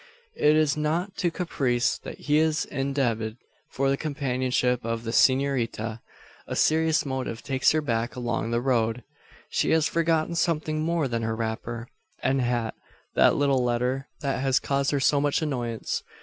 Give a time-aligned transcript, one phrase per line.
[0.35, 3.37] It is not to caprice that he is indebted
[3.69, 6.01] for the companionship of the senorita.
[6.47, 9.03] A serious motive takes her back along the road.
[9.49, 11.87] She has forgotten something more than her wrapper
[12.23, 12.73] and hat
[13.13, 16.01] that little letter that has caused her so much annoyance.